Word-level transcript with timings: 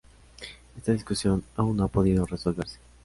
Esta 0.77 0.93
discusión 0.93 1.43
aún 1.55 1.77
no 1.77 1.83
ha 1.83 1.87
podido 1.87 2.25
resolverse. 2.25 2.79